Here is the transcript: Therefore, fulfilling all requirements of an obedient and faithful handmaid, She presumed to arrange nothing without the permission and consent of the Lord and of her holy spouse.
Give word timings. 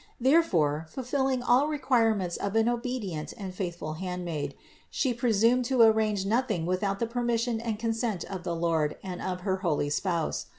Therefore, 0.19 0.87
fulfilling 0.89 1.43
all 1.43 1.67
requirements 1.67 2.35
of 2.35 2.55
an 2.55 2.67
obedient 2.67 3.35
and 3.37 3.53
faithful 3.53 3.93
handmaid, 4.01 4.55
She 4.89 5.13
presumed 5.13 5.65
to 5.65 5.79
arrange 5.83 6.25
nothing 6.25 6.65
without 6.65 6.97
the 6.97 7.05
permission 7.05 7.59
and 7.61 7.77
consent 7.77 8.23
of 8.25 8.41
the 8.43 8.55
Lord 8.55 8.97
and 9.03 9.21
of 9.21 9.41
her 9.41 9.57
holy 9.57 9.91
spouse. 9.91 10.47